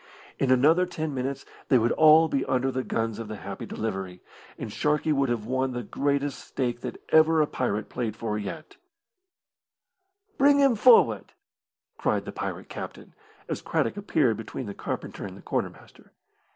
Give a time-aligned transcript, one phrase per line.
[0.39, 4.19] In another ten minutes they would all be under the guns of the Happy Delivery,
[4.57, 8.77] and Sharkey would have won the greatest stake that ever a pirate played for yet.
[10.39, 11.33] "Bring him forward,"
[11.99, 13.13] cried the pirate captain,
[13.47, 16.11] as Craddock appeared between the carpenter and the quartermaster.